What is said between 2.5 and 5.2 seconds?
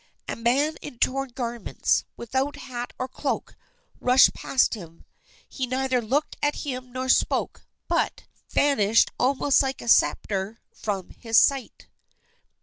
hat or cloak, rushed past him.